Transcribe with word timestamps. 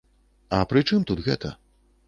А 0.57 0.61
пры 0.71 0.83
чым 0.89 1.05
тут 1.13 1.23
гэта? 1.29 1.55